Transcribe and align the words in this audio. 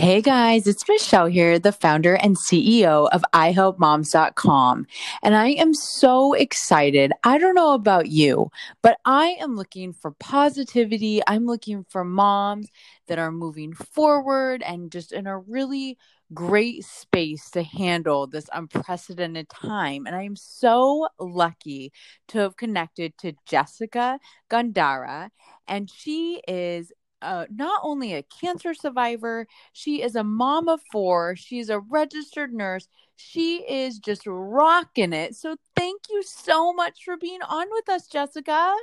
Hey 0.00 0.22
guys, 0.22 0.66
it's 0.66 0.88
Michelle 0.88 1.26
here, 1.26 1.58
the 1.58 1.72
founder 1.72 2.14
and 2.14 2.34
CEO 2.34 3.06
of 3.12 3.22
ihelpmoms.com. 3.34 4.86
And 5.22 5.36
I 5.36 5.48
am 5.48 5.74
so 5.74 6.32
excited. 6.32 7.12
I 7.22 7.36
don't 7.36 7.54
know 7.54 7.74
about 7.74 8.06
you, 8.06 8.50
but 8.82 8.96
I 9.04 9.36
am 9.38 9.56
looking 9.56 9.92
for 9.92 10.12
positivity. 10.12 11.20
I'm 11.26 11.44
looking 11.44 11.84
for 11.84 12.02
moms 12.02 12.70
that 13.08 13.18
are 13.18 13.30
moving 13.30 13.74
forward 13.74 14.62
and 14.62 14.90
just 14.90 15.12
in 15.12 15.26
a 15.26 15.36
really 15.36 15.98
great 16.32 16.82
space 16.84 17.50
to 17.50 17.62
handle 17.62 18.26
this 18.26 18.48
unprecedented 18.54 19.50
time. 19.50 20.06
And 20.06 20.16
I 20.16 20.22
am 20.22 20.36
so 20.36 21.08
lucky 21.18 21.92
to 22.28 22.38
have 22.38 22.56
connected 22.56 23.18
to 23.18 23.34
Jessica 23.44 24.18
Gandara. 24.50 25.28
And 25.68 25.90
she 25.90 26.40
is 26.48 26.90
uh, 27.22 27.46
not 27.50 27.80
only 27.82 28.14
a 28.14 28.22
cancer 28.22 28.74
survivor, 28.74 29.46
she 29.72 30.02
is 30.02 30.16
a 30.16 30.24
mom 30.24 30.68
of 30.68 30.80
four. 30.92 31.36
She's 31.36 31.68
a 31.68 31.80
registered 31.80 32.52
nurse. 32.52 32.88
She 33.16 33.58
is 33.68 33.98
just 33.98 34.22
rocking 34.26 35.12
it. 35.12 35.34
So, 35.34 35.56
thank 35.76 36.02
you 36.10 36.22
so 36.22 36.72
much 36.72 37.04
for 37.04 37.16
being 37.16 37.42
on 37.42 37.66
with 37.70 37.88
us, 37.88 38.06
Jessica. 38.06 38.74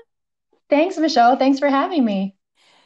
Thanks, 0.69 0.97
Michelle. 0.97 1.35
Thanks 1.35 1.59
for 1.59 1.69
having 1.69 2.05
me. 2.05 2.35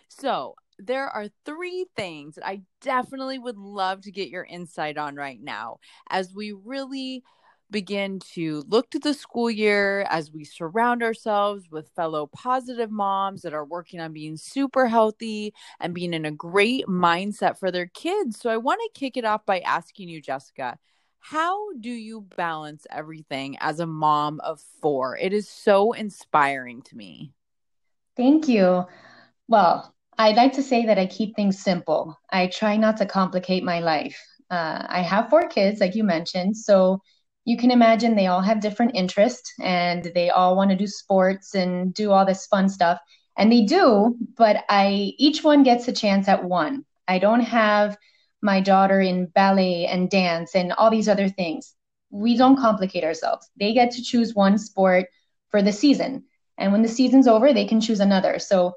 So, 0.07 0.55
there 0.79 1.07
are 1.07 1.27
three 1.45 1.85
things 1.95 2.35
that 2.35 2.47
I 2.47 2.61
definitely 2.81 3.39
would 3.39 3.57
love 3.57 4.01
to 4.01 4.11
get 4.11 4.29
your 4.29 4.43
insight 4.43 4.97
on 4.97 5.15
right 5.15 5.39
now 5.41 5.77
as 6.09 6.33
we 6.33 6.53
really 6.53 7.23
begin 7.71 8.19
to 8.33 8.63
look 8.67 8.89
to 8.91 8.99
the 8.99 9.13
school 9.13 9.49
year 9.49 10.01
as 10.09 10.31
we 10.31 10.43
surround 10.43 11.01
ourselves 11.01 11.69
with 11.71 11.89
fellow 11.95 12.27
positive 12.27 12.91
moms 12.91 13.41
that 13.41 13.53
are 13.53 13.65
working 13.65 13.99
on 13.99 14.13
being 14.13 14.37
super 14.37 14.87
healthy 14.87 15.53
and 15.79 15.95
being 15.95 16.13
in 16.13 16.25
a 16.25 16.31
great 16.31 16.85
mindset 16.85 17.57
for 17.57 17.71
their 17.71 17.87
kids. 17.87 18.39
So 18.39 18.49
I 18.49 18.57
want 18.57 18.81
to 18.81 18.99
kick 18.99 19.17
it 19.17 19.25
off 19.25 19.45
by 19.45 19.59
asking 19.61 20.09
you, 20.09 20.21
Jessica, 20.21 20.77
how 21.19 21.71
do 21.79 21.89
you 21.89 22.27
balance 22.35 22.85
everything 22.89 23.57
as 23.59 23.79
a 23.79 23.85
mom 23.85 24.39
of 24.41 24.59
four? 24.81 25.17
It 25.17 25.33
is 25.33 25.47
so 25.47 25.93
inspiring 25.93 26.81
to 26.83 26.97
me. 26.97 27.31
Thank 28.17 28.47
you. 28.47 28.85
Well, 29.47 29.95
I'd 30.17 30.35
like 30.35 30.53
to 30.53 30.63
say 30.63 30.85
that 30.85 30.99
I 30.99 31.05
keep 31.05 31.35
things 31.35 31.59
simple. 31.59 32.17
I 32.31 32.47
try 32.47 32.75
not 32.75 32.97
to 32.97 33.05
complicate 33.05 33.63
my 33.63 33.79
life. 33.79 34.19
Uh, 34.49 34.85
I 34.87 35.01
have 35.01 35.29
four 35.29 35.47
kids, 35.47 35.79
like 35.79 35.95
you 35.95 36.03
mentioned. 36.03 36.57
So 36.57 37.01
you 37.45 37.57
can 37.57 37.71
imagine 37.71 38.15
they 38.15 38.27
all 38.27 38.41
have 38.41 38.61
different 38.61 38.95
interests 38.95 39.51
and 39.61 40.11
they 40.13 40.29
all 40.29 40.55
want 40.55 40.69
to 40.69 40.77
do 40.77 40.87
sports 40.87 41.55
and 41.55 41.93
do 41.93 42.11
all 42.11 42.25
this 42.25 42.45
fun 42.47 42.69
stuff 42.69 42.99
and 43.37 43.51
they 43.51 43.63
do 43.63 44.15
but 44.37 44.63
i 44.69 45.13
each 45.17 45.43
one 45.43 45.63
gets 45.63 45.87
a 45.87 45.93
chance 45.93 46.27
at 46.27 46.43
one. 46.43 46.85
I 47.07 47.19
don't 47.19 47.41
have 47.41 47.97
my 48.41 48.61
daughter 48.61 49.01
in 49.01 49.25
ballet 49.27 49.85
and 49.85 50.09
dance 50.09 50.55
and 50.55 50.71
all 50.73 50.89
these 50.89 51.09
other 51.09 51.29
things. 51.29 51.75
We 52.09 52.37
don't 52.37 52.57
complicate 52.57 53.03
ourselves. 53.03 53.49
They 53.59 53.73
get 53.73 53.91
to 53.91 54.03
choose 54.03 54.33
one 54.33 54.57
sport 54.57 55.07
for 55.49 55.61
the 55.61 55.71
season 55.71 56.23
and 56.57 56.71
when 56.71 56.81
the 56.81 56.87
season's 56.87 57.27
over 57.27 57.53
they 57.53 57.65
can 57.65 57.81
choose 57.81 57.99
another. 57.99 58.39
So 58.39 58.73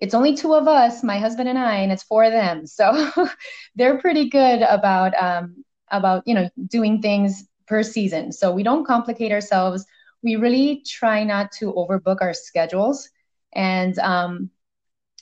it's 0.00 0.14
only 0.14 0.34
two 0.36 0.54
of 0.54 0.68
us 0.68 1.02
my 1.02 1.18
husband 1.18 1.48
and 1.48 1.58
i 1.58 1.76
and 1.76 1.92
it's 1.92 2.02
four 2.02 2.24
of 2.24 2.32
them. 2.32 2.66
So 2.66 3.28
they're 3.74 3.98
pretty 3.98 4.28
good 4.28 4.62
about 4.62 5.14
um, 5.20 5.64
about 5.90 6.22
you 6.26 6.34
know 6.34 6.48
doing 6.68 7.00
things 7.02 7.44
per 7.66 7.82
season. 7.82 8.32
So 8.32 8.52
we 8.52 8.62
don't 8.62 8.86
complicate 8.86 9.32
ourselves. 9.32 9.84
We 10.22 10.36
really 10.36 10.82
try 10.86 11.24
not 11.24 11.52
to 11.58 11.72
overbook 11.74 12.18
our 12.20 12.34
schedules. 12.34 13.08
And 13.54 13.98
um, 13.98 14.50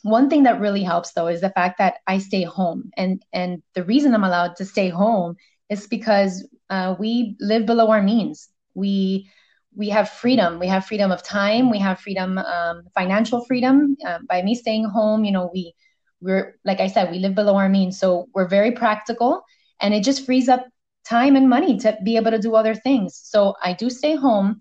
one 0.02 0.28
thing 0.28 0.44
that 0.44 0.60
really 0.60 0.82
helps 0.82 1.12
though 1.12 1.28
is 1.28 1.40
the 1.40 1.50
fact 1.50 1.78
that 1.78 1.96
I 2.06 2.18
stay 2.18 2.42
home. 2.44 2.90
And 2.96 3.22
and 3.32 3.62
the 3.74 3.84
reason 3.84 4.14
I'm 4.14 4.24
allowed 4.24 4.56
to 4.56 4.64
stay 4.64 4.88
home 4.88 5.36
is 5.68 5.86
because 5.86 6.46
uh, 6.70 6.94
we 6.98 7.36
live 7.40 7.66
below 7.66 7.90
our 7.90 8.02
means. 8.02 8.48
We 8.74 9.28
we 9.74 9.88
have 9.90 10.08
freedom. 10.08 10.58
We 10.58 10.66
have 10.68 10.84
freedom 10.86 11.10
of 11.12 11.22
time. 11.22 11.70
We 11.70 11.78
have 11.78 12.00
freedom, 12.00 12.38
um, 12.38 12.82
financial 12.94 13.44
freedom. 13.44 13.96
Uh, 14.06 14.18
by 14.28 14.42
me 14.42 14.54
staying 14.54 14.84
home, 14.84 15.24
you 15.24 15.32
know, 15.32 15.50
we 15.52 15.74
we're 16.20 16.56
like 16.64 16.80
I 16.80 16.88
said, 16.88 17.10
we 17.10 17.18
live 17.18 17.34
below 17.34 17.56
our 17.56 17.68
means, 17.68 17.98
so 17.98 18.28
we're 18.34 18.48
very 18.48 18.72
practical, 18.72 19.42
and 19.80 19.94
it 19.94 20.04
just 20.04 20.24
frees 20.26 20.48
up 20.48 20.66
time 21.12 21.36
and 21.36 21.48
money 21.48 21.78
to 21.78 21.96
be 22.02 22.16
able 22.16 22.30
to 22.30 22.38
do 22.38 22.54
other 22.54 22.74
things. 22.74 23.20
So 23.22 23.54
I 23.62 23.74
do 23.74 23.90
stay 23.90 24.14
home. 24.16 24.58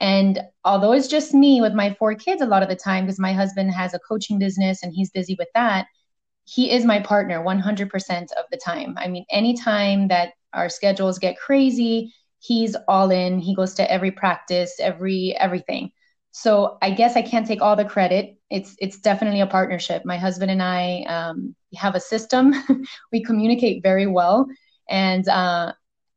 And 0.00 0.40
although 0.64 0.92
it's 0.92 1.08
just 1.08 1.34
me 1.34 1.60
with 1.60 1.74
my 1.74 1.94
four 1.98 2.14
kids 2.14 2.40
a 2.40 2.46
lot 2.46 2.62
of 2.62 2.70
the 2.70 2.76
time, 2.76 3.04
because 3.04 3.18
my 3.18 3.34
husband 3.34 3.70
has 3.72 3.92
a 3.92 3.98
coaching 4.08 4.38
business 4.38 4.82
and 4.82 4.92
he's 4.94 5.10
busy 5.10 5.36
with 5.38 5.48
that, 5.54 5.86
he 6.44 6.70
is 6.70 6.84
my 6.84 7.00
partner 7.00 7.42
100% 7.42 8.32
of 8.32 8.44
the 8.50 8.56
time. 8.56 8.94
I 8.96 9.08
mean, 9.08 9.24
anytime 9.30 10.08
that 10.08 10.32
our 10.54 10.68
schedules 10.68 11.18
get 11.18 11.38
crazy, 11.38 12.12
he's 12.40 12.76
all 12.88 13.10
in. 13.10 13.38
He 13.38 13.54
goes 13.54 13.74
to 13.74 13.90
every 13.90 14.10
practice, 14.10 14.72
every 14.80 15.36
everything. 15.38 15.90
So 16.32 16.78
I 16.80 16.90
guess 16.90 17.16
I 17.16 17.22
can't 17.22 17.46
take 17.46 17.60
all 17.60 17.76
the 17.76 17.84
credit. 17.84 18.36
It's 18.50 18.74
it's 18.78 19.00
definitely 19.00 19.40
a 19.40 19.46
partnership. 19.46 20.04
My 20.04 20.16
husband 20.16 20.50
and 20.50 20.62
I 20.62 21.02
um, 21.02 21.54
have 21.74 21.94
a 21.94 22.00
system. 22.00 22.54
we 23.12 23.22
communicate 23.22 23.82
very 23.82 24.06
well, 24.06 24.46
and 24.88 25.28
uh, 25.28 25.72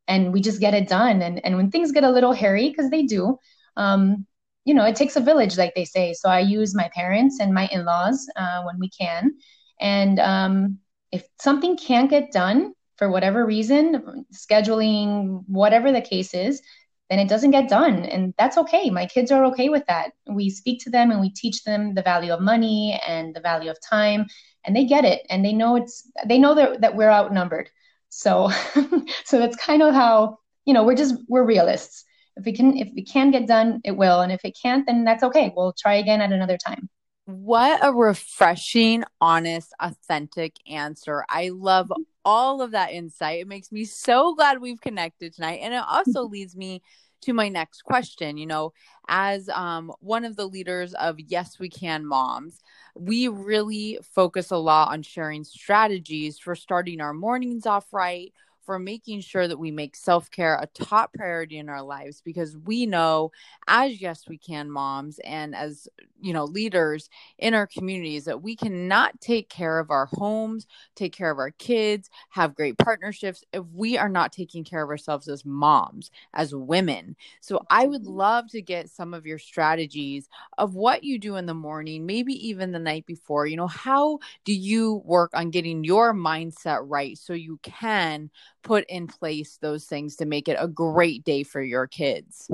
and 0.08 0.34
we 0.34 0.42
just 0.42 0.60
get 0.60 0.74
it 0.74 0.88
done. 0.88 1.22
And 1.22 1.44
and 1.46 1.56
when 1.56 1.72
things 1.72 1.92
get 1.92 2.04
a 2.04 2.12
little 2.12 2.34
hairy, 2.34 2.70
because 2.70 2.90
they 2.90 3.04
do, 3.04 3.38
um, 3.78 4.26
you 4.66 4.74
know, 4.74 4.86
it 4.86 4.96
takes 4.96 5.16
a 5.16 5.22
village, 5.22 5.58
like 5.58 5.74
they 5.76 5.86
say. 5.86 6.14
So 6.14 6.30
I 6.30 6.40
use 6.40 6.76
my 6.76 6.90
parents 6.94 7.40
and 7.40 7.54
my 7.54 7.68
in-laws 7.72 8.28
uh, 8.36 8.64
when 8.64 8.80
we 8.80 8.90
can. 8.90 9.34
And 9.80 10.20
um, 10.20 10.80
if 11.12 11.26
something 11.40 11.78
can't 11.78 12.10
get 12.10 12.32
done 12.32 12.74
for 12.98 13.10
whatever 13.10 13.46
reason, 13.46 14.26
scheduling, 14.34 15.44
whatever 15.48 15.92
the 15.92 16.02
case 16.02 16.34
is, 16.34 16.62
then 17.10 17.20
it 17.20 17.28
doesn't 17.28 17.52
get 17.52 17.70
done. 17.70 18.06
And 18.06 18.34
that's 18.38 18.58
okay. 18.58 18.90
My 18.90 19.06
kids 19.06 19.32
are 19.32 19.46
okay 19.46 19.70
with 19.70 19.86
that. 19.88 20.12
We 20.28 20.50
speak 20.50 20.82
to 20.84 20.90
them 20.90 21.12
and 21.12 21.20
we 21.20 21.30
teach 21.30 21.64
them 21.64 21.94
the 21.94 22.02
value 22.02 22.34
of 22.34 22.42
money 22.42 23.00
and 23.06 23.36
the 23.36 23.42
value 23.42 23.70
of 23.70 23.78
time, 23.82 24.28
and 24.64 24.76
they 24.76 24.86
get 24.86 25.06
it. 25.06 25.26
And 25.30 25.44
they 25.44 25.54
know 25.54 25.76
it's 25.76 26.10
they 26.26 26.40
know 26.40 26.56
that, 26.56 26.82
that 26.82 26.96
we're 26.96 27.12
outnumbered. 27.12 27.70
So, 28.16 28.52
so 29.26 29.40
that's 29.40 29.56
kind 29.58 29.82
of 29.82 29.94
how 29.94 30.38
you 30.66 30.74
know 30.74 30.84
we're 30.84 30.96
just 30.96 31.16
we're 31.28 31.46
realists. 31.46 32.06
If 32.36 32.46
we 32.46 32.54
can 32.54 32.78
if 32.78 32.90
we 32.96 33.04
can 33.04 33.32
get 33.32 33.48
done, 33.48 33.82
it 33.84 33.98
will, 33.98 34.22
and 34.22 34.32
if 34.32 34.42
it 34.44 34.58
can't, 34.62 34.86
then 34.86 35.04
that's 35.04 35.24
okay. 35.24 35.54
We'll 35.56 35.74
try 35.74 35.96
again 35.96 36.22
at 36.22 36.32
another 36.32 36.58
time. 36.58 36.90
What 37.26 37.80
a 37.84 37.92
refreshing, 37.92 39.04
honest, 39.22 39.74
authentic 39.80 40.56
answer. 40.70 41.24
I 41.30 41.50
love 41.50 41.92
all 42.26 42.62
of 42.62 42.72
that 42.72 42.92
insight. 42.92 43.40
It 43.40 43.48
makes 43.48 43.72
me 43.72 43.86
so 43.86 44.36
glad 44.36 44.60
we've 44.60 44.82
connected 44.82 45.34
tonight. 45.34 45.60
And 45.64 45.74
it 45.74 45.84
also 45.88 46.24
leads 46.30 46.56
me 46.56 46.82
to 47.24 47.34
my 47.34 47.50
next 47.50 47.84
question. 47.84 48.38
You 48.38 48.46
know, 48.46 48.74
as 49.08 49.50
um, 49.50 49.92
one 50.00 50.26
of 50.26 50.36
the 50.36 50.48
leaders 50.48 50.94
of 50.94 51.20
Yes 51.20 51.60
We 51.60 51.70
Can 51.70 52.06
Moms, 52.06 52.62
we 52.96 53.28
really 53.28 54.00
focus 54.02 54.52
a 54.52 54.58
lot 54.58 54.92
on 54.92 55.02
sharing 55.02 55.44
strategies 55.44 56.40
for 56.40 56.56
starting 56.56 57.02
our 57.02 57.14
mornings 57.14 57.66
off 57.66 57.92
right 57.94 58.34
for 58.66 58.80
making 58.80 59.22
sure 59.22 59.48
that 59.48 59.60
we 59.60 59.72
make 59.72 59.96
self 59.96 60.30
care 60.32 60.56
a 60.56 60.68
top 60.68 61.14
priority 61.14 61.58
in 61.58 61.70
our 61.70 61.82
lives 61.82 62.22
because 62.22 62.58
we 62.58 62.86
know, 62.86 63.32
as 63.68 64.02
yes, 64.02 64.28
we 64.28 64.38
can 64.38 64.70
moms 64.70 65.20
and 65.20 65.56
as 65.56 65.88
you 66.24 66.32
know, 66.32 66.46
leaders 66.46 67.10
in 67.38 67.54
our 67.54 67.68
communities, 67.68 68.26
that 68.26 68.42
we 68.42 68.56
cannot 68.56 69.20
take 69.20 69.50
care 69.50 69.78
of 69.78 69.92
our 69.92 70.06
homes, 70.06 70.66
take 70.96 71.12
care 71.12 71.30
of 71.30 71.38
our 71.38 71.52
kids, 71.52 72.10
have 72.30 72.56
great 72.56 72.78
partnerships 72.78 73.44
if 73.52 73.64
we 73.74 73.98
are 73.98 74.08
not 74.08 74.32
taking 74.32 74.64
care 74.64 74.82
of 74.82 74.90
ourselves 74.90 75.28
as 75.28 75.44
moms, 75.44 76.12
as 76.34 76.56
women. 76.56 77.16
So 77.42 77.66
I 77.70 77.88
would 77.88 78.04
mm-hmm. 78.04 78.14
love 78.14 78.50
to 78.52 78.62
get 78.62 78.90
some 78.90 79.14
of 79.14 79.26
your 79.26 79.38
strategies 79.38 80.30
of 80.58 80.76
what 80.76 81.04
you 81.04 81.20
do 81.20 81.36
in 81.36 81.46
the 81.46 81.54
morning, 81.54 82.06
maybe 82.06 82.34
even 82.48 82.72
the 82.72 82.80
night 82.80 83.06
before. 83.06 83.46
You 83.46 83.58
know, 83.58 83.68
how 83.68 84.20
do 84.46 84.54
you 84.54 85.02
work 85.04 85.32
on 85.34 85.52
getting 85.52 85.84
your 85.84 86.14
mindset 86.14 86.84
right 86.86 87.18
so 87.18 87.34
you 87.34 87.60
can 87.64 88.30
put 88.64 88.86
in 88.90 89.08
place 89.08 89.58
those 89.62 89.86
things 89.86 90.16
to 90.18 90.26
make 90.26 90.48
it 90.48 90.58
a 90.60 90.68
great 90.68 91.24
day 91.24 91.44
for 91.44 91.62
your 91.62 91.88
kids? 91.88 92.50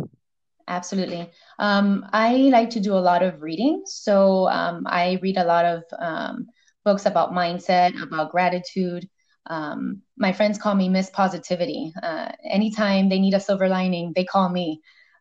Absolutely. 0.68 1.30
Um, 1.58 2.06
I 2.14 2.36
like 2.52 2.70
to 2.72 2.80
do 2.80 2.94
a 2.94 3.00
lot 3.00 3.24
of 3.24 3.42
reading. 3.42 3.84
So 3.86 4.48
um, 4.50 4.84
I 4.86 5.20
read 5.22 5.38
a 5.38 5.44
lot 5.44 5.66
of 5.66 5.84
um, 5.98 6.48
books 6.86 7.06
about 7.06 7.32
mindset, 7.32 8.00
about 8.02 8.32
gratitude. 8.32 9.10
Um, 9.48 10.04
my 10.16 10.32
friends 10.32 10.60
call 10.60 10.76
me 10.76 10.88
Miss 10.88 11.10
Positivity. 11.10 11.92
Uh, 12.02 12.32
anytime 12.44 13.10
they 13.10 13.20
need 13.20 13.34
a 13.34 13.40
silver 13.40 13.68
lining, 13.68 14.14
they 14.16 14.26
call 14.26 14.50
me. 14.50 14.80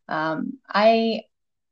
Um, 0.08 0.58
I, 0.68 1.22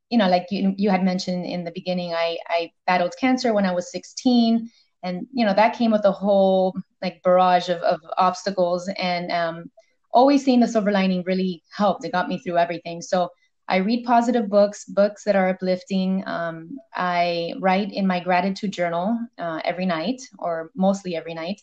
you 0.09 0.17
know, 0.17 0.27
like 0.27 0.47
you, 0.49 0.73
you 0.75 0.89
had 0.89 1.03
mentioned 1.03 1.45
in 1.45 1.63
the 1.63 1.71
beginning, 1.71 2.13
I, 2.13 2.37
I 2.47 2.71
battled 2.87 3.13
cancer 3.19 3.53
when 3.53 3.65
I 3.65 3.73
was 3.73 3.91
16 3.91 4.71
and 5.03 5.27
you 5.31 5.45
know 5.45 5.53
that 5.53 5.77
came 5.77 5.91
with 5.91 6.05
a 6.05 6.11
whole 6.11 6.75
like 7.01 7.21
barrage 7.23 7.69
of, 7.69 7.81
of 7.81 7.99
obstacles. 8.17 8.89
And 8.97 9.31
um, 9.31 9.71
always 10.11 10.43
seeing 10.43 10.59
the 10.59 10.67
silver 10.67 10.91
lining 10.91 11.23
really 11.25 11.63
helped. 11.75 12.05
It 12.05 12.11
got 12.11 12.29
me 12.29 12.39
through 12.39 12.57
everything. 12.57 13.01
So 13.01 13.29
i 13.69 13.77
read 13.77 14.05
positive 14.05 14.49
books 14.49 14.85
books 14.85 15.23
that 15.25 15.35
are 15.35 15.49
uplifting. 15.49 16.23
Um, 16.25 16.77
i 16.95 17.53
write 17.59 17.91
in 17.91 18.07
my 18.07 18.19
gratitude 18.19 18.71
journal 18.71 19.19
uh, 19.37 19.59
every 19.63 19.85
night 19.85 20.21
or 20.39 20.71
mostly 20.75 21.15
every 21.15 21.33
night. 21.33 21.61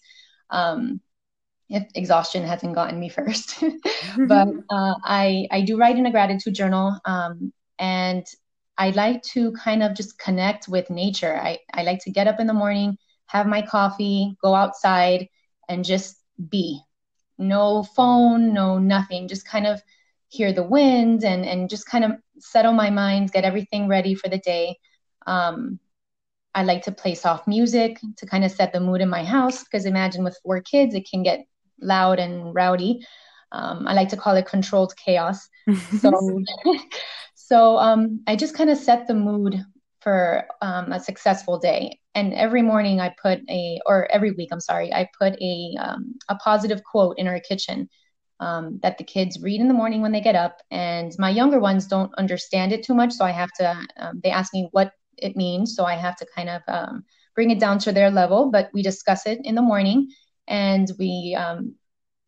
Um, 0.51 1.01
if 1.71 1.85
exhaustion 1.95 2.45
hasn't 2.45 2.75
gotten 2.75 3.01
me 3.01 3.09
first. 3.19 3.63
but 4.29 4.49
uh, 4.71 4.95
I 5.05 5.47
I 5.51 5.63
do 5.63 5.77
write 5.77 5.97
in 5.97 6.07
a 6.07 6.11
gratitude 6.11 6.55
journal, 6.55 6.99
um, 7.05 7.53
and 7.79 8.25
I 8.77 8.91
like 8.91 9.23
to 9.35 9.53
kind 9.53 9.83
of 9.83 9.95
just 9.95 10.19
connect 10.19 10.69
with 10.69 10.91
nature. 10.91 11.37
I 11.41 11.59
I 11.73 11.83
like 11.83 12.01
to 12.05 12.11
get 12.11 12.29
up 12.29 12.41
in 12.41 12.47
the 12.47 12.55
morning, 12.55 12.97
have 13.27 13.47
my 13.47 13.63
coffee, 13.63 14.37
go 14.43 14.55
outside, 14.55 15.29
and 15.69 15.85
just 15.85 16.17
be. 16.49 16.81
No 17.39 17.83
phone, 17.83 18.53
no 18.53 18.79
nothing. 18.79 19.29
Just 19.29 19.47
kind 19.47 19.67
of 19.67 19.83
hear 20.29 20.53
the 20.53 20.63
wind 20.63 21.25
and 21.25 21.45
and 21.45 21.71
just 21.71 21.87
kind 21.87 22.05
of 22.05 22.13
settle 22.39 22.73
my 22.73 22.91
mind, 22.91 23.33
get 23.33 23.45
everything 23.45 23.89
ready 23.89 24.15
for 24.15 24.29
the 24.29 24.39
day. 24.39 24.77
Um, 25.27 25.79
I 26.55 26.63
like 26.63 26.83
to 26.85 26.93
play 26.93 27.15
soft 27.15 27.49
music 27.49 27.99
to 28.19 28.27
kind 28.27 28.45
of 28.45 28.53
set 28.53 28.73
the 28.73 28.81
mood 28.81 29.01
in 29.01 29.09
my 29.09 29.25
house 29.25 29.65
because 29.65 29.87
imagine 29.87 30.23
with 30.23 30.39
four 30.43 30.61
kids, 30.61 30.95
it 30.95 31.09
can 31.11 31.23
get 31.23 31.45
loud 31.81 32.19
and 32.21 32.55
rowdy. 32.55 33.05
Um, 33.51 33.87
I 33.87 33.95
like 33.95 34.09
to 34.11 34.17
call 34.17 34.37
it 34.37 34.47
controlled 34.47 34.95
chaos. 34.97 35.49
so, 36.01 36.43
so 37.35 37.77
um, 37.79 38.21
I 38.27 38.37
just 38.37 38.55
kind 38.55 38.71
of 38.71 38.79
set 38.79 39.07
the 39.07 39.15
mood 39.15 39.65
for 40.05 40.45
um, 40.63 40.93
a 40.93 41.01
successful 41.01 41.59
day. 41.59 41.99
And 42.15 42.33
every 42.35 42.63
morning 42.63 43.01
I 43.01 43.13
put 43.21 43.41
a, 43.51 43.81
or 43.87 44.07
every 44.13 44.31
week, 44.33 44.51
I'm 44.53 44.61
sorry, 44.61 44.93
I 44.93 45.09
put 45.19 45.33
a 45.41 45.75
um, 45.81 46.15
a 46.29 46.37
positive 46.37 46.85
quote 46.85 47.19
in 47.19 47.27
our 47.27 47.41
kitchen 47.41 47.89
um, 48.39 48.79
that 48.83 48.99
the 48.99 49.05
kids 49.05 49.41
read 49.41 49.61
in 49.61 49.67
the 49.67 49.75
morning 49.75 50.03
when 50.03 50.13
they 50.13 50.21
get 50.21 50.37
up. 50.37 50.61
And 50.71 51.13
my 51.19 51.31
younger 51.31 51.59
ones 51.59 51.87
don't 51.89 52.15
understand 52.17 52.73
it 52.73 52.85
too 52.85 52.95
much, 52.95 53.13
so 53.13 53.25
I 53.25 53.31
have 53.31 53.51
to. 53.59 53.81
Um, 53.97 54.21
they 54.23 54.31
ask 54.31 54.53
me 54.53 54.69
what 54.71 54.93
it 55.17 55.37
means, 55.37 55.75
so 55.75 55.85
I 55.85 55.95
have 55.95 56.17
to 56.17 56.27
kind 56.37 56.51
of 56.51 56.63
um, 56.69 57.05
bring 57.35 57.51
it 57.51 57.59
down 57.59 57.79
to 57.81 57.93
their 57.93 58.11
level. 58.11 58.51
But 58.51 58.71
we 58.75 58.83
discuss 58.83 59.27
it 59.27 59.41
in 59.43 59.55
the 59.55 59.63
morning, 59.63 60.11
and 60.47 60.91
we 60.99 61.37
um, 61.39 61.75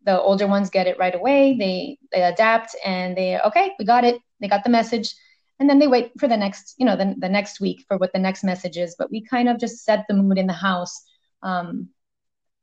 the 0.04 0.20
older 0.20 0.46
ones 0.46 0.70
get 0.70 0.86
it 0.86 0.98
right 0.98 1.14
away. 1.14 1.56
They 1.58 1.98
they 2.10 2.22
adapt, 2.22 2.74
and 2.84 3.16
they 3.16 3.38
okay, 3.40 3.72
we 3.78 3.84
got 3.84 4.04
it. 4.04 4.20
They 4.40 4.48
got 4.48 4.64
the 4.64 4.70
message. 4.70 5.14
And 5.58 5.70
then 5.70 5.78
they 5.78 5.86
wait 5.86 6.12
for 6.18 6.28
the 6.28 6.36
next, 6.36 6.74
you 6.78 6.84
know, 6.84 6.96
the, 6.96 7.14
the 7.18 7.28
next 7.28 7.60
week 7.60 7.84
for 7.88 7.96
what 7.96 8.12
the 8.12 8.18
next 8.18 8.44
message 8.44 8.76
is. 8.76 8.94
But 8.98 9.10
we 9.10 9.24
kind 9.24 9.48
of 9.48 9.58
just 9.58 9.84
set 9.84 10.04
the 10.08 10.14
mood 10.14 10.38
in 10.38 10.46
the 10.46 10.52
house 10.52 11.02
um, 11.42 11.88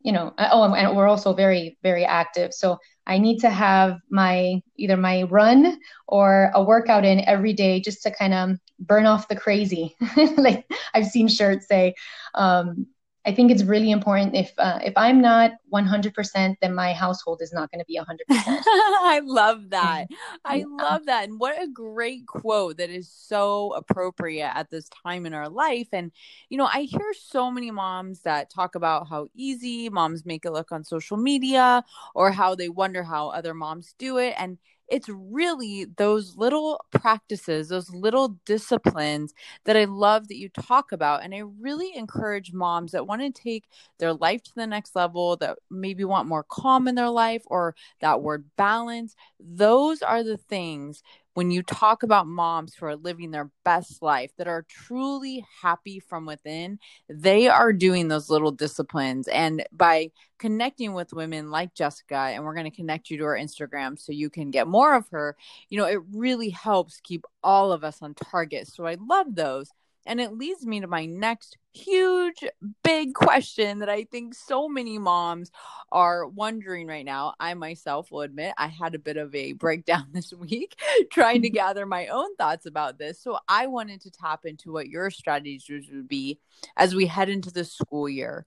you 0.03 0.11
know 0.11 0.33
uh, 0.37 0.49
oh 0.51 0.73
and 0.73 0.95
we're 0.95 1.07
also 1.07 1.33
very 1.33 1.77
very 1.81 2.05
active 2.05 2.53
so 2.53 2.77
i 3.07 3.17
need 3.17 3.39
to 3.39 3.49
have 3.49 3.97
my 4.09 4.61
either 4.75 4.97
my 4.97 5.23
run 5.23 5.79
or 6.07 6.51
a 6.53 6.61
workout 6.61 7.05
in 7.05 7.21
every 7.21 7.53
day 7.53 7.79
just 7.79 8.03
to 8.03 8.11
kind 8.11 8.33
of 8.33 8.57
burn 8.79 9.05
off 9.05 9.27
the 9.29 9.35
crazy 9.35 9.95
like 10.37 10.69
i've 10.93 11.07
seen 11.07 11.27
shirts 11.27 11.67
say 11.67 11.95
um, 12.35 12.85
I 13.25 13.33
think 13.33 13.51
it's 13.51 13.63
really 13.63 13.91
important 13.91 14.35
if 14.35 14.51
uh, 14.57 14.79
if 14.83 14.93
I'm 14.97 15.21
not 15.21 15.51
100%, 15.73 16.55
then 16.61 16.75
my 16.75 16.93
household 16.93 17.41
is 17.41 17.53
not 17.53 17.71
going 17.71 17.79
to 17.79 17.85
be 17.85 17.97
100%. 17.97 18.05
I 18.29 19.21
love 19.23 19.69
that. 19.69 20.07
I 20.43 20.55
yeah. 20.55 20.65
love 20.67 21.05
that. 21.05 21.29
And 21.29 21.39
what 21.39 21.61
a 21.61 21.67
great 21.67 22.27
quote 22.27 22.77
that 22.77 22.89
is 22.89 23.09
so 23.09 23.73
appropriate 23.73 24.51
at 24.53 24.69
this 24.69 24.89
time 24.89 25.25
in 25.25 25.33
our 25.33 25.47
life. 25.47 25.87
And 25.93 26.11
you 26.49 26.57
know, 26.57 26.67
I 26.71 26.81
hear 26.81 27.13
so 27.17 27.49
many 27.49 27.71
moms 27.71 28.21
that 28.21 28.49
talk 28.49 28.75
about 28.75 29.07
how 29.07 29.27
easy 29.33 29.89
moms 29.89 30.25
make 30.25 30.45
it 30.45 30.51
look 30.51 30.71
on 30.71 30.83
social 30.83 31.17
media 31.17 31.83
or 32.13 32.31
how 32.31 32.55
they 32.55 32.69
wonder 32.69 33.03
how 33.03 33.29
other 33.29 33.53
moms 33.53 33.95
do 33.97 34.17
it 34.17 34.33
and 34.37 34.57
it's 34.89 35.09
really 35.09 35.85
those 35.97 36.35
little 36.35 36.83
practices, 36.91 37.69
those 37.69 37.89
little 37.89 38.37
disciplines 38.45 39.33
that 39.65 39.77
I 39.77 39.85
love 39.85 40.27
that 40.27 40.37
you 40.37 40.49
talk 40.49 40.91
about. 40.91 41.23
And 41.23 41.33
I 41.33 41.39
really 41.59 41.95
encourage 41.95 42.53
moms 42.53 42.91
that 42.91 43.07
want 43.07 43.21
to 43.21 43.31
take 43.31 43.65
their 43.99 44.13
life 44.13 44.43
to 44.43 44.55
the 44.55 44.67
next 44.67 44.95
level, 44.95 45.37
that 45.37 45.57
maybe 45.71 46.03
want 46.03 46.27
more 46.27 46.43
calm 46.43 46.87
in 46.87 46.95
their 46.95 47.09
life 47.09 47.43
or 47.47 47.75
that 48.01 48.21
word 48.21 48.45
balance. 48.57 49.15
Those 49.39 50.01
are 50.01 50.23
the 50.23 50.37
things 50.37 51.01
when 51.33 51.49
you 51.51 51.63
talk 51.63 52.03
about 52.03 52.27
moms 52.27 52.75
who 52.75 52.85
are 52.85 52.95
living 52.95 53.31
their 53.31 53.49
best 53.65 54.01
life, 54.01 54.31
that 54.37 54.47
are 54.47 54.65
truly 54.69 55.45
happy 55.61 55.99
from 55.99 56.25
within, 56.25 56.79
they 57.09 57.47
are 57.47 57.73
doing 57.73 58.07
those 58.07 58.29
little 58.29 58.51
disciplines. 58.51 59.27
And 59.27 59.65
by 59.71 60.11
connecting 60.37 60.93
with 60.93 61.13
women 61.13 61.49
like 61.49 61.73
Jessica, 61.73 62.15
and 62.15 62.43
we're 62.43 62.53
going 62.53 62.69
to 62.69 62.75
connect 62.75 63.09
you 63.09 63.17
to 63.17 63.23
her 63.25 63.37
Instagram 63.39 63.97
so 63.97 64.11
you 64.11 64.29
can 64.29 64.51
get 64.51 64.67
more 64.67 64.93
of 64.95 65.07
her, 65.09 65.35
you 65.69 65.77
know, 65.77 65.85
it 65.85 65.99
really 66.11 66.49
helps 66.49 66.99
keep 67.01 67.25
all 67.43 67.71
of 67.71 67.83
us 67.83 68.01
on 68.01 68.13
target. 68.13 68.67
So 68.67 68.85
I 68.85 68.97
love 68.99 69.33
those. 69.33 69.71
And 70.05 70.19
it 70.19 70.33
leads 70.33 70.65
me 70.65 70.81
to 70.81 70.87
my 70.87 71.05
next 71.05 71.57
huge, 71.73 72.43
big 72.83 73.13
question 73.13 73.79
that 73.79 73.89
I 73.89 74.03
think 74.03 74.33
so 74.33 74.67
many 74.67 74.97
moms 74.97 75.51
are 75.91 76.27
wondering 76.27 76.87
right 76.87 77.05
now. 77.05 77.33
I 77.39 77.53
myself 77.53 78.11
will 78.11 78.21
admit 78.21 78.53
I 78.57 78.67
had 78.67 78.95
a 78.95 78.99
bit 78.99 79.17
of 79.17 79.33
a 79.33 79.53
breakdown 79.53 80.07
this 80.13 80.33
week 80.33 80.75
trying 81.11 81.41
to 81.43 81.49
mm-hmm. 81.49 81.55
gather 81.55 81.85
my 81.85 82.07
own 82.07 82.35
thoughts 82.35 82.65
about 82.65 82.97
this. 82.97 83.21
So 83.21 83.39
I 83.47 83.67
wanted 83.67 84.01
to 84.01 84.11
tap 84.11 84.45
into 84.45 84.71
what 84.71 84.89
your 84.89 85.09
strategies 85.09 85.89
would 85.91 86.07
be 86.07 86.39
as 86.77 86.93
we 86.93 87.05
head 87.05 87.29
into 87.29 87.51
the 87.51 87.65
school 87.65 88.09
year. 88.09 88.45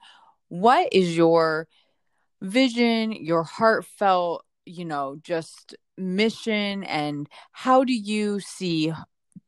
What 0.48 0.92
is 0.92 1.16
your 1.16 1.68
vision, 2.40 3.12
your 3.12 3.42
heartfelt, 3.42 4.44
you 4.64 4.84
know, 4.84 5.18
just 5.22 5.74
mission, 5.96 6.84
and 6.84 7.28
how 7.52 7.84
do 7.84 7.92
you 7.92 8.40
see 8.40 8.92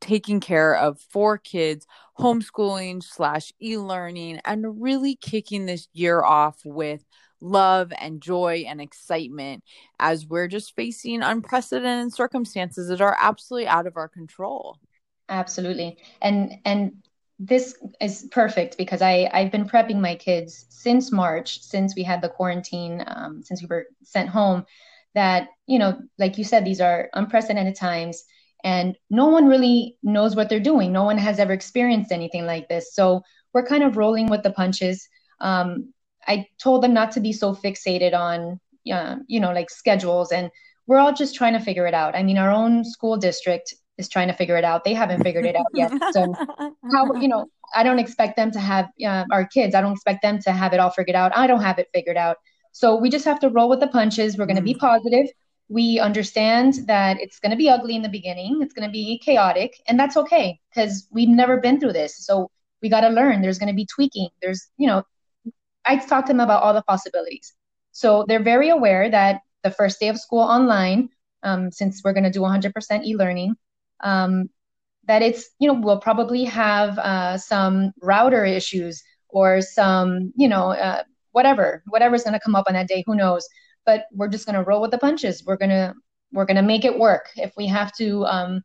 taking 0.01 0.39
care 0.39 0.75
of 0.75 0.99
four 0.99 1.37
kids, 1.37 1.85
homeschooling 2.17 3.03
slash 3.03 3.51
e 3.61 3.77
learning, 3.77 4.39
and 4.45 4.81
really 4.81 5.15
kicking 5.15 5.65
this 5.65 5.87
year 5.93 6.23
off 6.23 6.59
with 6.65 7.05
love 7.41 7.93
and 7.99 8.21
joy 8.21 8.65
and 8.67 8.81
excitement 8.81 9.63
as 9.99 10.25
we're 10.25 10.47
just 10.47 10.75
facing 10.75 11.21
unprecedented 11.21 12.13
circumstances 12.13 12.89
that 12.89 13.01
are 13.01 13.15
absolutely 13.19 13.67
out 13.67 13.87
of 13.87 13.95
our 13.95 14.09
control. 14.09 14.77
Absolutely. 15.29 15.97
And, 16.21 16.57
and, 16.65 17.03
this 17.39 17.75
is 18.01 18.27
perfect 18.31 18.77
because 18.77 19.01
I, 19.01 19.29
I've 19.31 19.51
been 19.51 19.63
prepping 19.63 20.01
my 20.01 20.13
kids 20.15 20.65
since 20.67 21.09
March, 21.09 21.61
since 21.61 21.95
we 21.95 22.03
had 22.03 22.21
the 22.21 22.27
quarantine, 22.27 23.01
um, 23.07 23.41
since 23.43 23.61
we 23.61 23.67
were 23.67 23.87
sent 24.03 24.27
home, 24.27 24.65
that, 25.15 25.47
you 25.65 25.79
know, 25.79 26.01
like 26.17 26.37
you 26.37 26.43
said, 26.43 26.65
these 26.65 26.81
are 26.81 27.09
unprecedented 27.13 27.75
times 27.75 28.25
and 28.63 28.97
no 29.09 29.27
one 29.27 29.47
really 29.47 29.97
knows 30.03 30.35
what 30.35 30.49
they're 30.49 30.59
doing. 30.59 30.91
No 30.91 31.03
one 31.03 31.17
has 31.17 31.39
ever 31.39 31.53
experienced 31.53 32.11
anything 32.11 32.45
like 32.45 32.67
this. 32.67 32.93
So 32.93 33.21
we're 33.53 33.65
kind 33.65 33.83
of 33.83 33.97
rolling 33.97 34.27
with 34.27 34.43
the 34.43 34.51
punches. 34.51 35.07
Um, 35.39 35.93
I 36.27 36.45
told 36.61 36.83
them 36.83 36.93
not 36.93 37.11
to 37.13 37.21
be 37.21 37.33
so 37.33 37.55
fixated 37.55 38.13
on, 38.13 38.59
uh, 38.91 39.15
you 39.27 39.39
know, 39.39 39.51
like 39.51 39.69
schedules, 39.69 40.31
and 40.31 40.51
we're 40.87 40.97
all 40.97 41.13
just 41.13 41.35
trying 41.35 41.53
to 41.53 41.59
figure 41.59 41.87
it 41.87 41.93
out. 41.93 42.15
I 42.15 42.23
mean, 42.23 42.37
our 42.37 42.51
own 42.51 42.83
school 42.83 43.15
district 43.17 43.73
is 43.97 44.09
trying 44.09 44.27
to 44.27 44.33
figure 44.33 44.57
it 44.57 44.63
out. 44.63 44.83
They 44.83 44.93
haven't 44.93 45.23
figured 45.23 45.45
it 45.45 45.55
out 45.55 45.65
yet. 45.73 45.91
So 46.13 46.33
how, 46.91 47.13
you 47.15 47.27
know, 47.27 47.45
I 47.75 47.83
don't 47.83 47.99
expect 47.99 48.37
them 48.37 48.49
to 48.51 48.59
have 48.59 48.89
uh, 49.05 49.25
our 49.31 49.45
kids. 49.45 49.75
I 49.75 49.81
don't 49.81 49.91
expect 49.93 50.21
them 50.21 50.39
to 50.39 50.51
have 50.51 50.73
it 50.73 50.79
all 50.79 50.89
figured 50.89 51.15
out. 51.15 51.31
I 51.35 51.47
don't 51.47 51.61
have 51.61 51.79
it 51.79 51.87
figured 51.93 52.17
out. 52.17 52.37
So 52.71 52.95
we 52.95 53.09
just 53.09 53.25
have 53.25 53.39
to 53.41 53.49
roll 53.49 53.69
with 53.69 53.81
the 53.81 53.87
punches. 53.87 54.37
We're 54.37 54.45
going 54.45 54.55
to 54.55 54.61
be 54.61 54.73
mm. 54.73 54.79
positive 54.79 55.27
we 55.69 55.99
understand 55.99 56.73
that 56.87 57.19
it's 57.21 57.39
going 57.39 57.51
to 57.51 57.57
be 57.57 57.69
ugly 57.69 57.95
in 57.95 58.01
the 58.01 58.09
beginning 58.09 58.59
it's 58.61 58.73
going 58.73 58.87
to 58.87 58.91
be 58.91 59.19
chaotic 59.19 59.81
and 59.87 59.99
that's 59.99 60.17
okay 60.17 60.59
because 60.69 61.07
we've 61.11 61.29
never 61.29 61.57
been 61.57 61.79
through 61.79 61.93
this 61.93 62.25
so 62.25 62.49
we 62.81 62.89
got 62.89 63.01
to 63.01 63.09
learn. 63.09 63.41
There's 63.41 63.59
going 63.59 63.69
to 63.69 63.75
be 63.75 63.85
tweaking. 63.85 64.29
There's 64.41 64.69
you 64.77 64.87
know 64.87 65.03
i 65.85 65.95
talked 65.97 66.27
to 66.27 66.33
them 66.33 66.39
about 66.39 66.63
all 66.63 66.73
the 66.73 66.83
possibilities. 66.83 67.53
So 67.91 68.25
they're 68.27 68.43
very 68.43 68.69
aware 68.69 69.09
that 69.09 69.41
the 69.63 69.71
first 69.71 69.99
day 69.99 70.09
of 70.09 70.19
school 70.19 70.41
online 70.41 71.09
um, 71.43 71.71
since 71.71 72.01
we're 72.03 72.13
going 72.13 72.25
to 72.25 72.29
do 72.29 72.41
100% 72.41 73.05
e-learning 73.05 73.55
um, 74.01 74.49
that 75.05 75.21
it's 75.21 75.49
you 75.59 75.67
know 75.67 75.79
we'll 75.79 75.99
probably 75.99 76.43
have 76.45 76.97
uh, 76.99 77.37
some 77.37 77.91
router 78.01 78.45
issues 78.45 79.03
or 79.29 79.61
some 79.61 80.31
you 80.35 80.47
know 80.47 80.71
uh, 80.71 81.03
whatever 81.31 81.83
whatever's 81.87 82.23
going 82.23 82.33
to 82.33 82.39
come 82.39 82.55
up 82.55 82.65
on 82.67 82.73
that 82.73 82.87
day 82.87 83.03
who 83.05 83.15
knows 83.15 83.47
but 83.89 84.05
we're 84.13 84.27
just 84.27 84.45
going 84.45 84.53
to 84.53 84.61
roll 84.61 84.81
with 84.81 84.91
the 84.91 84.99
punches. 84.99 85.43
We're 85.43 85.57
going 85.57 85.71
to 85.71 85.95
we're 86.31 86.45
going 86.45 86.57
to 86.63 86.69
make 86.73 86.85
it 86.85 86.99
work. 86.99 87.31
If 87.37 87.51
we 87.57 87.65
have 87.65 87.91
to 87.93 88.23
um, 88.25 88.61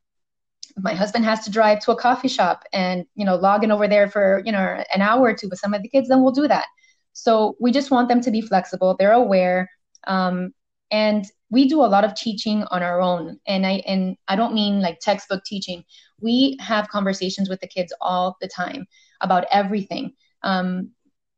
my 0.76 0.92
husband 0.92 1.24
has 1.24 1.42
to 1.44 1.50
drive 1.50 1.80
to 1.80 1.92
a 1.92 1.96
coffee 1.96 2.28
shop 2.28 2.62
and 2.74 3.06
you 3.14 3.24
know 3.24 3.36
log 3.36 3.64
in 3.64 3.72
over 3.72 3.88
there 3.88 4.10
for 4.10 4.42
you 4.44 4.52
know 4.52 4.84
an 4.94 5.00
hour 5.00 5.22
or 5.22 5.34
two 5.34 5.48
with 5.48 5.58
some 5.58 5.72
of 5.72 5.80
the 5.82 5.88
kids 5.88 6.08
then 6.08 6.22
we'll 6.22 6.40
do 6.42 6.46
that. 6.46 6.66
So 7.14 7.56
we 7.58 7.72
just 7.72 7.90
want 7.90 8.10
them 8.10 8.20
to 8.20 8.30
be 8.30 8.42
flexible. 8.42 8.96
They're 8.98 9.12
aware 9.12 9.70
um, 10.06 10.52
and 10.90 11.24
we 11.48 11.68
do 11.68 11.80
a 11.80 11.92
lot 11.94 12.04
of 12.04 12.14
teaching 12.14 12.64
on 12.64 12.82
our 12.82 13.00
own. 13.00 13.40
And 13.46 13.66
i 13.66 13.82
and 13.86 14.16
i 14.28 14.36
don't 14.36 14.52
mean 14.60 14.82
like 14.82 15.00
textbook 15.00 15.42
teaching. 15.46 15.84
We 16.20 16.58
have 16.60 16.88
conversations 16.96 17.48
with 17.48 17.60
the 17.60 17.74
kids 17.76 17.94
all 18.02 18.36
the 18.42 18.48
time 18.48 18.84
about 19.22 19.46
everything. 19.50 20.12
Um, 20.42 20.90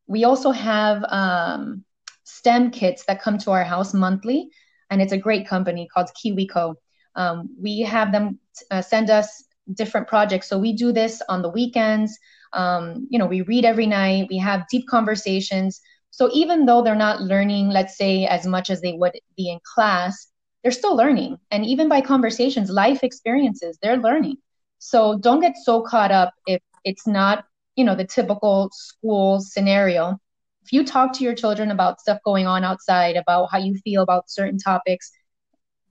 we 0.08 0.24
also 0.24 0.50
have 0.50 1.04
um, 1.08 1.84
STEM 2.26 2.70
kits 2.72 3.04
that 3.06 3.22
come 3.22 3.38
to 3.38 3.52
our 3.52 3.64
house 3.64 3.94
monthly, 3.94 4.50
and 4.90 5.00
it's 5.00 5.12
a 5.12 5.18
great 5.18 5.48
company 5.48 5.88
called 5.92 6.10
KiwiCo. 6.14 6.74
Um, 7.14 7.48
we 7.58 7.80
have 7.80 8.12
them 8.12 8.38
uh, 8.70 8.82
send 8.82 9.10
us 9.10 9.44
different 9.74 10.06
projects. 10.08 10.48
So 10.48 10.58
we 10.58 10.72
do 10.72 10.92
this 10.92 11.22
on 11.28 11.42
the 11.42 11.48
weekends. 11.48 12.18
Um, 12.52 13.06
you 13.10 13.18
know, 13.18 13.26
we 13.26 13.42
read 13.42 13.64
every 13.64 13.86
night. 13.86 14.26
We 14.28 14.38
have 14.38 14.68
deep 14.68 14.86
conversations. 14.88 15.80
So 16.10 16.30
even 16.32 16.66
though 16.66 16.82
they're 16.82 16.94
not 16.94 17.22
learning, 17.22 17.70
let's 17.70 17.96
say, 17.96 18.26
as 18.26 18.46
much 18.46 18.70
as 18.70 18.80
they 18.80 18.92
would 18.92 19.18
be 19.36 19.50
in 19.50 19.58
class, 19.74 20.28
they're 20.62 20.72
still 20.72 20.96
learning. 20.96 21.38
And 21.50 21.64
even 21.64 21.88
by 21.88 22.00
conversations, 22.00 22.70
life 22.70 23.02
experiences, 23.02 23.78
they're 23.80 23.98
learning. 23.98 24.36
So 24.78 25.18
don't 25.18 25.40
get 25.40 25.56
so 25.56 25.82
caught 25.82 26.10
up 26.10 26.32
if 26.46 26.60
it's 26.84 27.06
not, 27.06 27.44
you 27.76 27.84
know, 27.84 27.94
the 27.94 28.04
typical 28.04 28.70
school 28.72 29.40
scenario. 29.40 30.18
If 30.66 30.72
you 30.72 30.84
talk 30.84 31.12
to 31.12 31.22
your 31.22 31.36
children 31.36 31.70
about 31.70 32.00
stuff 32.00 32.18
going 32.24 32.48
on 32.48 32.64
outside, 32.64 33.14
about 33.14 33.50
how 33.52 33.58
you 33.58 33.76
feel 33.84 34.02
about 34.02 34.28
certain 34.28 34.58
topics, 34.58 35.12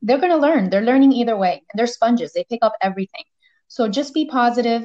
they're 0.02 0.18
going 0.18 0.34
to 0.34 0.38
learn. 0.38 0.70
They're 0.70 0.82
learning 0.82 1.14
either 1.14 1.38
way. 1.38 1.64
They're 1.76 1.88
sponges. 1.88 2.34
They 2.34 2.44
pick 2.50 2.60
up 2.62 2.74
everything. 2.82 3.24
So 3.70 3.88
just 3.88 4.14
be 4.14 4.26
positive, 4.28 4.84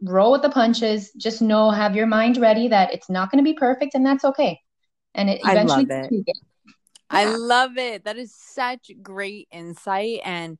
roll 0.00 0.32
with 0.32 0.40
the 0.40 0.48
punches. 0.48 1.12
Just 1.18 1.42
know, 1.42 1.70
have 1.70 1.94
your 1.94 2.06
mind 2.06 2.38
ready 2.38 2.68
that 2.68 2.94
it's 2.94 3.10
not 3.10 3.30
going 3.30 3.44
to 3.44 3.48
be 3.48 3.52
perfect, 3.52 3.94
and 3.94 4.06
that's 4.06 4.24
okay. 4.24 4.58
And 5.14 5.28
it 5.28 5.42
eventually. 5.42 5.86
I 5.90 5.90
love 5.90 6.14
it. 6.18 6.36
I 7.10 7.24
love 7.26 7.76
it. 7.76 8.04
That 8.04 8.16
is 8.16 8.34
such 8.34 8.90
great 9.02 9.48
insight 9.52 10.20
and 10.24 10.56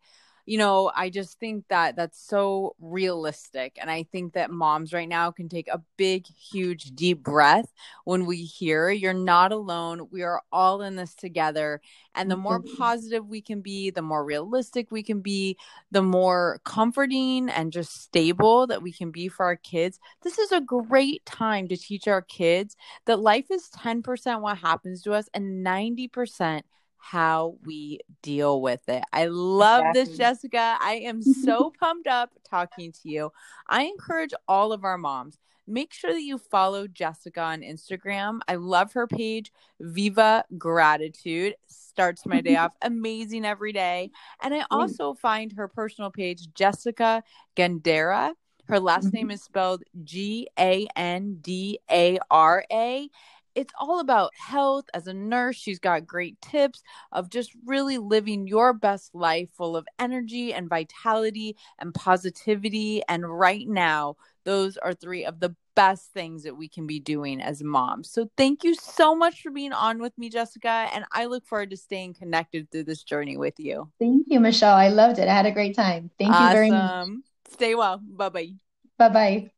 you 0.46 0.58
know, 0.58 0.92
I 0.94 1.10
just 1.10 1.40
think 1.40 1.64
that 1.68 1.96
that's 1.96 2.24
so 2.24 2.76
realistic. 2.80 3.76
And 3.80 3.90
I 3.90 4.04
think 4.04 4.34
that 4.34 4.50
moms 4.50 4.92
right 4.92 5.08
now 5.08 5.32
can 5.32 5.48
take 5.48 5.66
a 5.68 5.82
big, 5.96 6.24
huge, 6.28 6.92
deep 6.94 7.24
breath 7.24 7.72
when 8.04 8.26
we 8.26 8.44
hear 8.44 8.88
you're 8.88 9.12
not 9.12 9.50
alone. 9.50 10.06
We 10.12 10.22
are 10.22 10.40
all 10.52 10.82
in 10.82 10.94
this 10.94 11.16
together. 11.16 11.80
And 12.14 12.30
the 12.30 12.36
more 12.36 12.60
mm-hmm. 12.60 12.76
positive 12.76 13.26
we 13.26 13.40
can 13.40 13.60
be, 13.60 13.90
the 13.90 14.02
more 14.02 14.24
realistic 14.24 14.92
we 14.92 15.02
can 15.02 15.20
be, 15.20 15.56
the 15.90 16.02
more 16.02 16.60
comforting 16.64 17.50
and 17.50 17.72
just 17.72 18.00
stable 18.02 18.68
that 18.68 18.82
we 18.82 18.92
can 18.92 19.10
be 19.10 19.26
for 19.26 19.46
our 19.46 19.56
kids. 19.56 19.98
This 20.22 20.38
is 20.38 20.52
a 20.52 20.60
great 20.60 21.26
time 21.26 21.66
to 21.68 21.76
teach 21.76 22.06
our 22.06 22.22
kids 22.22 22.76
that 23.06 23.18
life 23.18 23.50
is 23.50 23.68
10% 23.76 24.40
what 24.40 24.58
happens 24.58 25.02
to 25.02 25.12
us 25.12 25.28
and 25.34 25.66
90% 25.66 26.62
how 27.10 27.54
we 27.64 28.00
deal 28.20 28.60
with 28.60 28.88
it. 28.88 29.04
I 29.12 29.26
love 29.26 29.84
exactly. 29.84 30.04
this, 30.04 30.18
Jessica. 30.18 30.76
I 30.80 31.02
am 31.04 31.22
so 31.22 31.72
pumped 31.80 32.08
up 32.08 32.30
talking 32.42 32.90
to 32.90 33.08
you. 33.08 33.30
I 33.68 33.84
encourage 33.84 34.34
all 34.48 34.72
of 34.72 34.82
our 34.82 34.98
moms. 34.98 35.38
Make 35.68 35.92
sure 35.92 36.12
that 36.12 36.22
you 36.22 36.36
follow 36.36 36.88
Jessica 36.88 37.40
on 37.40 37.60
Instagram. 37.60 38.40
I 38.48 38.56
love 38.56 38.92
her 38.94 39.06
page, 39.06 39.52
Viva 39.80 40.44
Gratitude. 40.58 41.54
Starts 41.68 42.26
my 42.26 42.40
day 42.40 42.56
off 42.56 42.72
amazing 42.82 43.44
every 43.44 43.72
day. 43.72 44.10
And 44.42 44.52
I 44.52 44.64
also 44.68 45.14
find 45.14 45.52
her 45.52 45.68
personal 45.68 46.10
page, 46.10 46.52
Jessica 46.54 47.22
Gandara. 47.56 48.32
Her 48.68 48.80
last 48.80 49.06
mm-hmm. 49.06 49.16
name 49.16 49.30
is 49.30 49.42
spelled 49.44 49.84
G 50.02 50.48
A 50.58 50.88
N 50.96 51.38
D 51.40 51.78
A 51.88 52.18
R 52.32 52.64
A 52.72 53.08
it's 53.56 53.72
all 53.80 53.98
about 54.00 54.32
health 54.36 54.84
as 54.94 55.06
a 55.06 55.14
nurse. 55.14 55.56
She's 55.56 55.78
got 55.78 56.06
great 56.06 56.40
tips 56.40 56.82
of 57.10 57.30
just 57.30 57.52
really 57.64 57.98
living 57.98 58.46
your 58.46 58.72
best 58.72 59.14
life 59.14 59.48
full 59.56 59.76
of 59.76 59.88
energy 59.98 60.52
and 60.52 60.68
vitality 60.68 61.56
and 61.78 61.92
positivity. 61.94 63.02
And 63.08 63.26
right 63.26 63.66
now, 63.66 64.16
those 64.44 64.76
are 64.76 64.94
three 64.94 65.24
of 65.24 65.40
the 65.40 65.56
best 65.74 66.12
things 66.12 66.44
that 66.44 66.56
we 66.56 66.68
can 66.68 66.86
be 66.86 67.00
doing 67.00 67.40
as 67.40 67.62
moms. 67.62 68.10
So 68.10 68.30
thank 68.36 68.62
you 68.62 68.74
so 68.74 69.14
much 69.14 69.42
for 69.42 69.50
being 69.50 69.72
on 69.72 70.00
with 70.00 70.16
me, 70.18 70.28
Jessica. 70.28 70.88
And 70.92 71.04
I 71.12 71.24
look 71.24 71.46
forward 71.46 71.70
to 71.70 71.76
staying 71.76 72.14
connected 72.14 72.70
through 72.70 72.84
this 72.84 73.02
journey 73.02 73.36
with 73.36 73.58
you. 73.58 73.90
Thank 73.98 74.26
you, 74.28 74.38
Michelle. 74.40 74.76
I 74.76 74.88
loved 74.88 75.18
it. 75.18 75.28
I 75.28 75.34
had 75.34 75.46
a 75.46 75.52
great 75.52 75.74
time. 75.74 76.10
Thank 76.18 76.32
awesome. 76.32 76.44
you 76.44 76.52
very 76.52 76.70
much. 76.70 77.08
Stay 77.52 77.74
well. 77.74 78.00
Bye 78.02 78.28
bye. 78.28 78.52
Bye 78.98 79.08
bye. 79.08 79.50